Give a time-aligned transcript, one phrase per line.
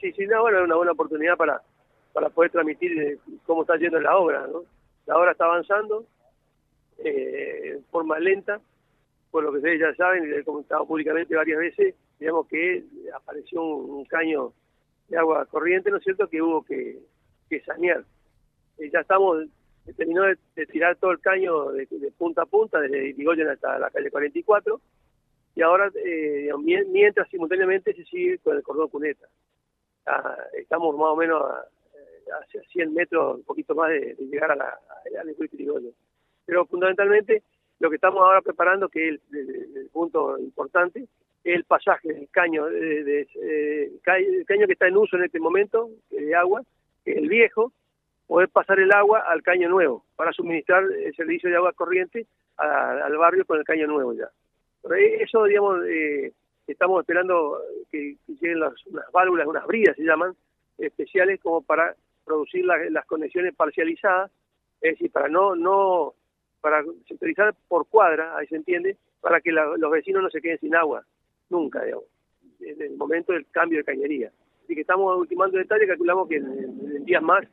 [0.00, 1.62] sí, sí, no, bueno, es una buena oportunidad para,
[2.12, 4.64] para poder transmitir eh, cómo está yendo la obra, ¿no?
[5.06, 6.04] La obra está avanzando
[6.98, 8.60] eh, en forma lenta,
[9.30, 12.84] por lo que ustedes ya saben, y lo he comentado públicamente varias veces, digamos que
[13.14, 14.52] apareció un, caño
[15.08, 16.98] de agua corriente, ¿no es cierto?, que hubo que,
[17.48, 18.04] que sanear.
[18.78, 19.46] Eh, ya estamos,
[19.96, 21.86] terminó de, tirar todo el caño de,
[22.16, 24.80] punta a punta, desde Irigoyen hasta la calle 44,
[25.54, 26.50] y ahora, eh,
[26.90, 29.26] mientras simultáneamente se sigue con el cordón cuneta.
[30.08, 31.64] Ah, estamos más o menos a,
[32.40, 34.78] hacia 100 metros, un poquito más de, llegar a la,
[35.20, 35.92] al Irigoyen.
[36.44, 37.42] Pero fundamentalmente
[37.80, 41.00] lo que estamos ahora preparando, que es el, punto importante,
[41.44, 45.90] es el pasaje del caño, de, eh, caño que está en uso en este momento,
[46.10, 46.62] de agua,
[47.04, 47.72] el viejo,
[48.26, 53.16] poder pasar el agua al caño nuevo, para suministrar el servicio de agua corriente al
[53.16, 54.28] barrio con el caño nuevo ya.
[55.20, 56.32] eso, digamos, eh,
[56.72, 57.58] estamos esperando
[57.90, 60.34] que, lleguen las, unas válvulas, unas bridas se llaman,
[60.78, 61.94] especiales como para
[62.24, 64.30] producir las conexiones parcializadas,
[64.80, 66.14] es decir, para no, no
[66.60, 70.74] para centralizar por cuadra, ahí se entiende, para que los vecinos no se queden sin
[70.74, 71.04] agua,
[71.48, 72.04] nunca, digamos,
[72.60, 74.30] en el momento del cambio de cañería.
[74.64, 77.46] Así que estamos ultimando detalles, calculamos que en, días más,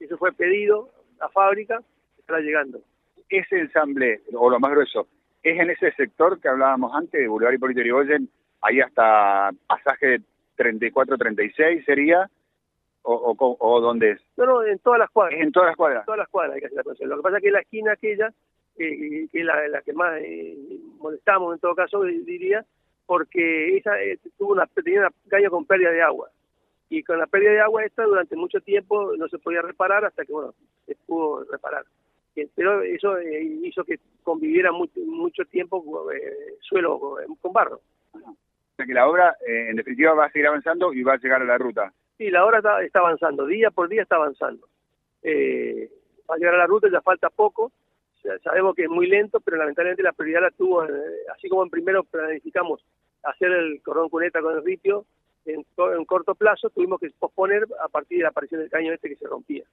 [0.00, 0.88] eso fue pedido
[1.20, 1.82] a fábrica,
[2.18, 2.80] estará llegando.
[3.28, 5.06] Ese ensamble, o lo más grueso,
[5.42, 8.28] es en ese sector que hablábamos antes, de Boulevard Hipólito Yrigoyen,
[8.64, 10.20] ahí hasta pasaje
[10.56, 12.28] 34-36 sería,
[13.02, 14.20] o, o, o, dónde es?
[14.36, 15.38] No, no, en todas las cuadras.
[15.40, 16.00] en todas las cuadras.
[16.00, 17.92] En todas las cuadras hay que hacer la Lo que pasa es que la esquina
[17.92, 18.32] aquella,
[18.78, 20.56] eh, que es la, que más eh,
[20.98, 22.64] molestamos en todo caso, diría,
[23.04, 26.30] porque esa eh, tuvo una, tenía una caña con pérdida de agua.
[26.88, 30.24] Y con la pérdida de agua esta durante mucho tiempo no se podía reparar hasta
[30.24, 30.54] que, bueno,
[30.86, 31.84] se pudo reparar.
[32.54, 35.84] Pero eso hizo que conviviera mucho, mucho tiempo
[36.60, 36.98] suelo
[37.40, 37.80] con barro.
[38.84, 41.44] Sea que la obra, en definitiva, va a seguir avanzando y va a llegar a
[41.44, 41.92] la ruta.
[42.18, 44.68] Sí, la hora está, avanzando, día por día está avanzando.
[45.22, 45.90] Eh,
[46.26, 47.72] para llegar a la ruta ya falta poco,
[48.42, 50.90] sabemos que es muy lento, pero lamentablemente la prioridad la tuvo, eh,
[51.34, 52.84] así como en primero planificamos
[53.22, 55.06] hacer el cordón cuneta con el ritio,
[55.46, 59.08] en, en corto plazo tuvimos que posponer a partir de la aparición del caño este
[59.08, 59.64] que se rompía.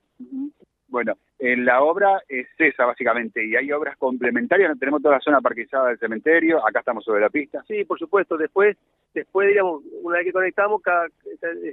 [0.92, 5.40] Bueno, en la obra es esa básicamente, y hay obras complementarias, tenemos toda la zona
[5.40, 7.64] parquizada del cementerio, acá estamos sobre la pista.
[7.66, 8.76] Sí, por supuesto, después,
[9.14, 11.08] después digamos, una vez que conectamos, cada,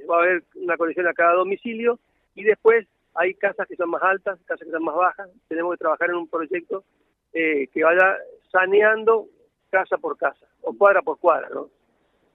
[0.08, 1.98] va a haber una conexión a cada domicilio,
[2.36, 5.78] y después hay casas que son más altas, casas que son más bajas, tenemos que
[5.78, 6.84] trabajar en un proyecto
[7.32, 8.16] eh, que vaya
[8.52, 9.26] saneando
[9.68, 11.70] casa por casa, o cuadra por cuadra, ¿no?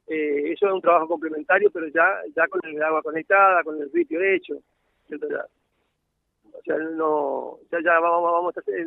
[0.07, 3.89] Eh, eso es un trabajo complementario, pero ya ya con el agua conectada, con el
[3.89, 4.55] sitio hecho,
[5.07, 5.45] etc
[6.53, 8.86] o sea, no, ya, ya vamos, vamos a hacer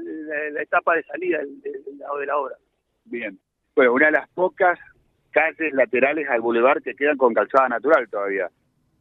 [0.53, 2.57] la, etapa de salida de, de, la obra.
[3.05, 3.39] Bien.
[3.75, 4.79] Bueno, una de las pocas
[5.31, 8.49] calles laterales al bulevar que quedan con calzada natural todavía.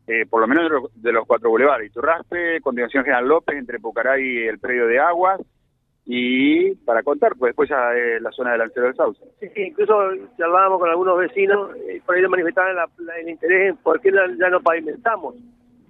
[0.08, 1.90] Eh, por lo menos de los, cuatro bulevares.
[1.90, 5.42] Iturraspe, continuación General López, entre Pucaray y el predio de Aguas.
[6.06, 9.24] Y para contar, pues después ya es la zona del Lancero del Sauce.
[9.40, 12.76] Sí, sí, incluso hablábamos con algunos vecinos, y por ahí manifestaban
[13.18, 15.36] el interés en por qué ya no pavimentamos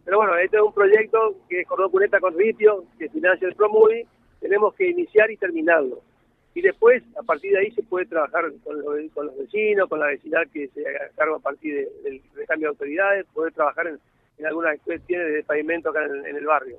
[0.05, 3.55] pero bueno, este es un proyecto que es Cordón Cuneta con Ripio, que financia el
[3.55, 4.05] Promudi,
[4.39, 6.01] tenemos que iniciar y terminarlo.
[6.53, 10.43] Y después, a partir de ahí, se puede trabajar con los, vecinos, con la vecindad
[10.53, 13.99] que se haga cargo a partir del recambio de autoridades, poder trabajar en,
[14.45, 16.77] algunas cuestiones de pavimento acá en, el barrio.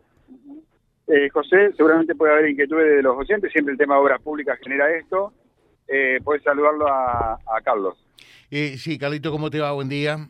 [1.09, 4.59] Eh, José, seguramente puede haber inquietudes de los oyentes, siempre el tema de obras públicas
[4.63, 5.33] genera esto.
[5.89, 7.97] Eh, puedes saludarlo a, Carlos.
[8.51, 9.73] Eh, sí, Carlito, ¿cómo te va?
[9.73, 10.29] Buen día.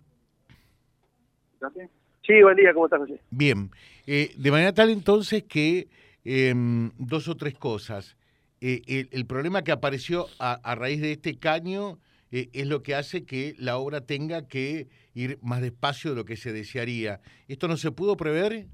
[1.61, 1.96] Gracias.
[2.27, 3.21] Sí, buen día, ¿cómo estás, José?
[3.31, 3.71] Bien.
[4.07, 5.89] Eh, de manera tal entonces que
[6.25, 8.17] em, dos o tres cosas.
[8.61, 11.99] Eh, el, problema que apareció a, raíz de este caño
[12.33, 16.25] eh, es lo que hace que la obra tenga que ir más despacio de lo
[16.25, 17.21] que se desearía.
[17.47, 18.67] ¿Esto no se pudo prever?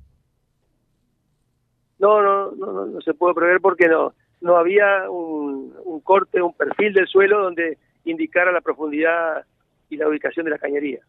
[1.99, 6.55] No, no, no, no, se pudo prever porque no, no había un, un corte, un
[6.55, 9.45] perfil del suelo donde indicara la profundidad
[9.91, 11.01] y la ubicación de la cañería.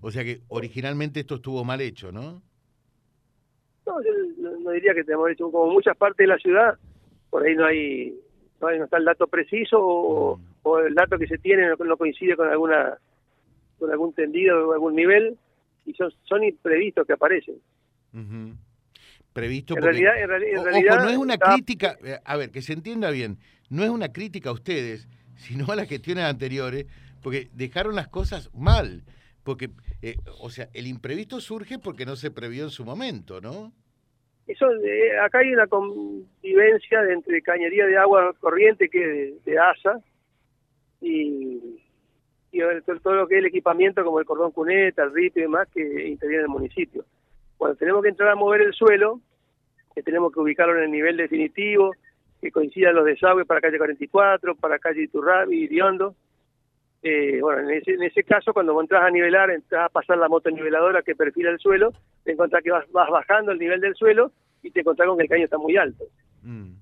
[0.00, 2.42] O sea que originalmente esto estuvo mal hecho, ¿no?
[3.86, 4.10] No, yo
[4.60, 6.78] no diría que tenemos hecho como muchas partes de la ciudad,
[7.28, 8.14] por ahí no hay
[8.60, 10.86] no, hay, no está el dato preciso o, mm.
[10.86, 12.98] el dato que se tiene no, coincide con alguna
[13.78, 15.36] con algún tendido o algún nivel
[15.86, 17.56] y son, son imprevistos que aparecen.
[19.32, 23.10] Previsto en realidad, en, realidad, no es una crítica, eh, a ver, que se entienda
[23.10, 23.38] bien,
[23.70, 26.86] no es una crítica a ustedes, sino a las gestiones anteriores,
[27.22, 29.02] porque dejaron las cosas mal.
[29.42, 29.70] Porque,
[30.02, 33.72] eh, o sea, el imprevisto surge porque no se previó en su momento, ¿no?
[34.46, 40.00] Eso, eh, acá hay una convivencia entre cañería de agua corriente que es de, ASA
[41.00, 41.80] y,
[42.50, 42.60] y
[43.02, 46.08] todo lo que es el equipamiento como el cordón cuneta, el rito y demás que
[46.08, 47.04] interviene en el municipio.
[47.56, 49.20] Cuando tenemos que entrar a mover el suelo,
[49.94, 51.94] que tenemos que ubicarlo en el nivel definitivo,
[52.40, 56.14] que coincidan los desagües para calle 44, para calle Iturrabi y Riondo.
[57.02, 60.18] Eh, bueno, en ese, en ese caso, cuando vos entras a nivelar, entras a pasar
[60.18, 61.92] la moto niveladora que perfila el suelo,
[62.24, 64.32] te encontrás que vas, vas bajando el nivel del suelo
[64.62, 66.04] y te encontrás con que el caño está muy alto.
[66.42, 66.72] Mm.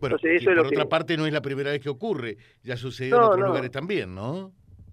[0.00, 3.16] Bueno, Entonces, eso por otra parte no es la primera vez que ocurre, ya sucedió
[3.16, 4.52] en otros lugares también, ¿no?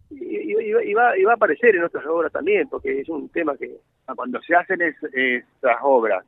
[0.09, 3.77] Y, va, a aparecer en otras obras también, porque es un tema que...
[4.07, 6.23] Ah, cuando se hacen esas obras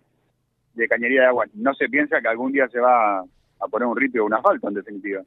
[0.74, 3.96] de cañería de agua, ¿no se piensa que algún día se va a poner un
[3.96, 5.22] ripio o un asfalto, en definitiva?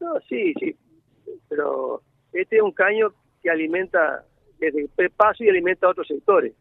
[0.00, 0.74] No, sí, sí,
[1.48, 3.12] pero este es un caño
[3.42, 4.24] que alimenta
[4.58, 6.52] desde el paso y alimenta a otros sectores.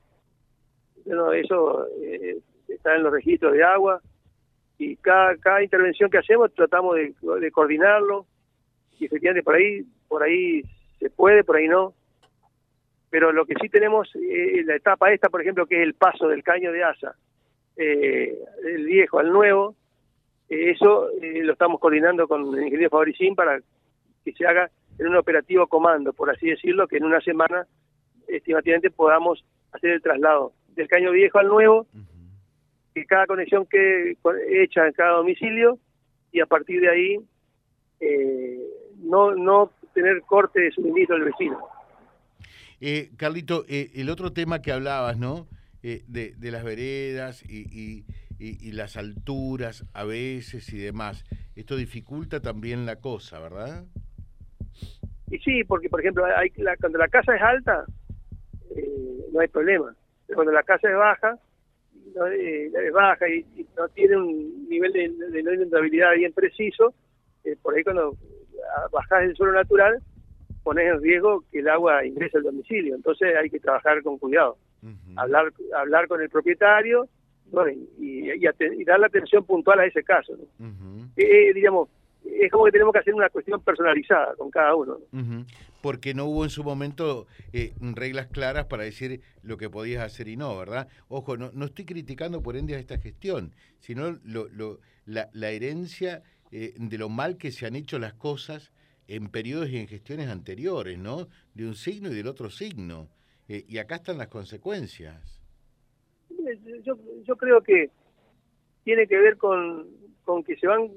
[1.05, 4.01] Bueno, eso eh, está en los registros de agua
[4.77, 8.25] y cada, cada intervención que hacemos tratamos de, de coordinarlo
[8.99, 10.61] y efectivamente por ahí por ahí
[10.99, 11.93] se puede, por ahí no.
[13.09, 16.27] Pero lo que sí tenemos, eh, la etapa esta, por ejemplo, que es el paso
[16.27, 17.15] del caño de asa,
[17.77, 19.75] eh, del viejo al nuevo,
[20.49, 23.59] eh, eso eh, lo estamos coordinando con el ingeniero Fabricín para
[24.23, 24.69] que se haga
[25.01, 27.67] en un operativo comando, por así decirlo, que en una semana
[28.27, 31.87] estimativamente podamos hacer el traslado del caño viejo al nuevo,
[32.93, 34.15] que cada conexión que
[34.49, 35.79] hecha en cada domicilio
[36.31, 37.17] y a partir de ahí
[39.03, 41.59] no no tener corte de suministro del vecino.
[42.79, 45.47] Eh, Carlito, eh, el otro tema que hablabas, ¿no?
[45.83, 48.05] Eh, de, de, las veredas y, y,
[48.39, 51.23] y, las alturas a veces y demás.
[51.55, 53.85] Esto dificulta también la cosa, ¿verdad?
[55.31, 57.85] Y sí, porque por ejemplo, hay, la, cuando la casa es alta,
[58.75, 59.95] eh, no hay problema.
[60.27, 61.37] Pero cuando la casa es baja,
[62.15, 63.45] no, eh, es baja y,
[63.77, 66.93] no tiene un nivel de, de no inundabilidad bien preciso,
[67.63, 68.15] por ahí cuando
[68.91, 69.99] bajás el suelo natural,
[70.63, 72.95] pones en riesgo que el agua ingrese al domicilio.
[72.95, 74.57] Entonces hay que trabajar con cuidado.
[75.15, 77.07] hablar, hablar con el propietario
[77.99, 80.33] y, y, dar la atención puntual a ese caso.
[81.17, 81.89] Eh, eh, digamos,
[82.23, 84.97] es como que tenemos que hacer una cuestión personalizada con cada uno.
[85.81, 90.27] Porque no hubo en su momento eh, reglas claras para decir lo que podías hacer
[90.27, 90.87] y no, ¿verdad?
[91.07, 95.49] Ojo, no, no estoy criticando por ende a esta gestión, sino lo, lo, la, la
[95.49, 96.21] herencia
[96.51, 98.71] eh, de lo mal que se han hecho las cosas
[99.07, 101.27] en periodos y en gestiones anteriores, ¿no?
[101.53, 103.09] De un signo y del otro signo.
[103.47, 105.41] Eh, y acá están las consecuencias.
[106.83, 107.89] Yo, yo creo que
[108.83, 109.87] tiene que ver con,
[110.23, 110.89] con que se van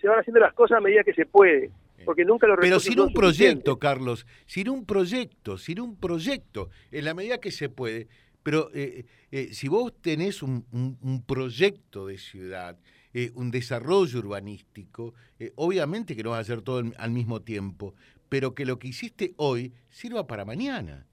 [0.00, 1.70] se van haciendo las cosas a medida que se puede.
[2.04, 7.04] Porque nunca lo Pero sin un proyecto, Carlos, sin un proyecto, sin un proyecto, en
[7.04, 8.08] la medida que se puede.
[8.42, 9.04] Pero eh,
[9.52, 12.78] si vos tenés un, un proyecto de ciudad,
[13.12, 17.92] eh, un desarrollo urbanístico, eh, obviamente que no va a hacer todo al mismo tiempo,
[18.28, 21.06] pero que lo que hiciste hoy sirva para mañana.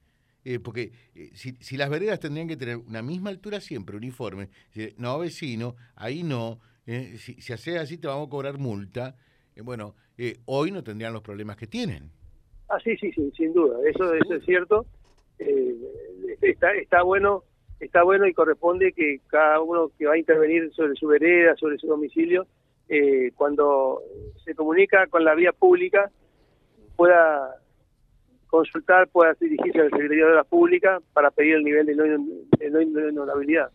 [0.46, 0.92] Eh, porque
[1.34, 4.50] si, si, las veredas tendrían que tener una misma altura siempre, uniforme,
[4.98, 9.16] no vecino, ahí no, si, si haces así te vamos a cobrar multa,
[9.64, 9.96] bueno,
[10.46, 12.12] hoy no tendrían los problemas que tienen.
[12.70, 14.86] Ah, sí, sí, sí sin duda, eso, eso es cierto.
[16.42, 17.44] está, está bueno
[17.80, 21.78] está bueno y corresponde que cada uno que va a intervenir sobre su vereda, sobre
[21.78, 22.48] su domicilio,
[22.90, 24.02] eh, cuando
[24.44, 26.10] se comunica con la vía pública,
[26.96, 27.56] pueda
[28.48, 33.72] consultar, pueda dirigirse al Secretario de la Pública para pedir el nivel de no, inundabilidad.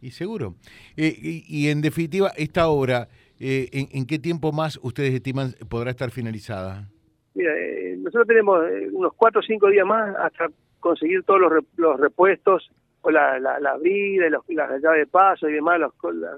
[0.00, 0.54] Y seguro.
[0.96, 1.14] Eh,
[1.46, 6.88] y, en definitiva, esta obra, eh, ¿en, qué tiempo más ustedes estiman podrá estar finalizada?
[7.34, 7.52] Mira,
[7.98, 10.48] nosotros tenemos unos cuatro o cinco días más hasta
[10.80, 12.70] conseguir todos los, los repuestos
[13.02, 15.92] o la, la, la brida, los, las llaves de paso y demás, los,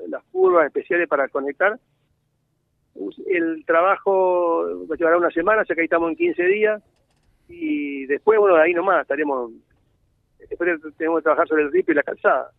[0.08, 1.78] las curvas especiales para conectar.
[3.26, 6.82] El trabajo llevará una semana, sea que ahí estamos en 15 días.
[7.48, 9.50] Y después, bueno, ahí nomás estaremos.
[10.48, 12.50] Después tenemos que trabajar sobre el RIP y la calzada.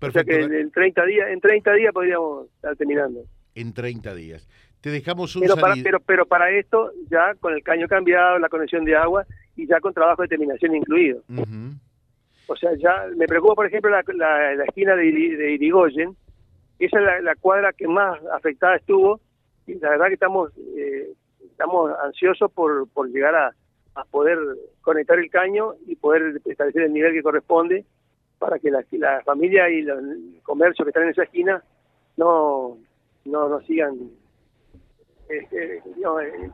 [0.00, 3.24] O sea que en 30 días, en 30 días podríamos estar terminando.
[3.54, 4.48] En 30 días.
[4.80, 8.48] Te dejamos un pero para, pero, pero para esto, ya con el caño cambiado, la
[8.48, 9.26] conexión de agua
[9.56, 11.22] y ya con trabajo de terminación incluido.
[12.46, 16.14] O sea, ya me preocupa, por ejemplo, la, la, esquina de, de, Irigoyen.
[16.78, 19.20] Esa es la, cuadra que más afectada estuvo.
[19.66, 21.08] Y la verdad que estamos eh,
[21.50, 23.52] estamos ansiosos por, por llegar a,
[23.96, 24.38] a poder
[24.82, 27.84] conectar el caño y poder establecer el nivel que corresponde
[28.38, 31.62] para que la, la familia y los, el comercio que están en esa esquina
[32.16, 32.78] no
[33.24, 34.10] no, no sigan
[35.28, 36.50] este, no, eh,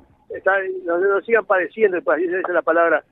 [0.85, 3.05] no, sigan padeciendo, esa es la palabra,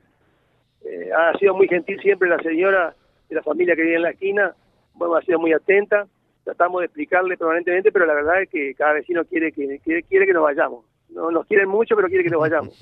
[0.83, 2.95] eh, ha sido muy gentil siempre la señora
[3.29, 4.55] de la familia que vive en la esquina,
[4.95, 6.07] bueno, ha sido muy atenta,
[6.43, 10.25] tratamos de explicarle permanentemente, pero la verdad es que cada vecino quiere que quiere, quiere
[10.25, 10.85] que nos vayamos.
[11.09, 12.73] No nos quieren mucho, pero quiere que nos vayamos.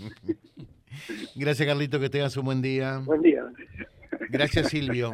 [1.36, 3.02] Gracias, Carlito, que tengas un buen día.
[3.06, 3.46] Buen día.
[4.30, 5.14] Gracias, Silvio.